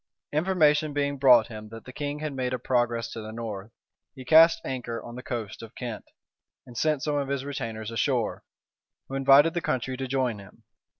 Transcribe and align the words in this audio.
Information 0.33 0.93
being 0.93 1.19
brought 1.19 1.45
him 1.45 1.69
that 1.69 1.85
the 1.85 1.93
king 1.93 2.21
had 2.21 2.33
made 2.33 2.53
a 2.55 2.57
progress 2.57 3.11
to 3.11 3.21
the 3.21 3.31
north, 3.31 3.69
he 4.15 4.25
cast 4.25 4.59
anchor 4.65 4.99
on 5.03 5.13
the 5.13 5.21
coast 5.21 5.61
of 5.61 5.75
Kent, 5.75 6.05
and 6.65 6.75
sent 6.75 7.03
some 7.03 7.17
of 7.17 7.27
his 7.27 7.45
retainers 7.45 7.91
ashore, 7.91 8.43
who 9.09 9.13
invited 9.13 9.53
the 9.53 9.61
country 9.61 9.95
to 9.95 10.07
join 10.07 10.39
him. 10.39 10.63